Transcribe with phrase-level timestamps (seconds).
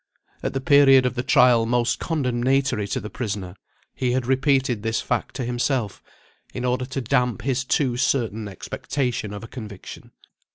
[0.41, 3.55] At the period of the trial most condemnatory to the prisoner,
[3.93, 6.01] he had repeated this fact to himself
[6.55, 10.09] in order to damp his too certain expectation of a conviction.